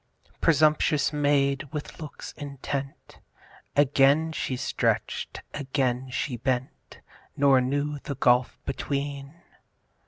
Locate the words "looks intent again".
2.01-4.31